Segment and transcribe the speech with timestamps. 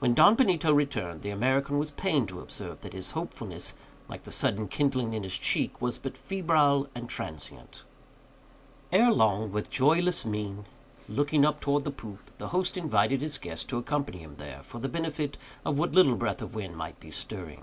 [0.00, 3.72] When Don Benito returned, the American was pained to observe that his hopefulness,
[4.06, 7.82] like the sudden kindling in his cheek, was but febrile and transient.
[8.92, 10.66] Ere long, with a joyless mien,
[11.08, 14.78] looking up towards the poop, the host invited his guest to accompany him there, for
[14.78, 17.62] the benefit of what little breath of wind might be stirring.